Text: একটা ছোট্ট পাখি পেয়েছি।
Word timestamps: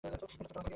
একটা 0.07 0.17
ছোট্ট 0.19 0.27
পাখি 0.39 0.51
পেয়েছি। 0.53 0.67